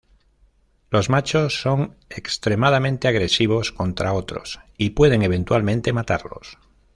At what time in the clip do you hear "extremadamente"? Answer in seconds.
2.09-3.07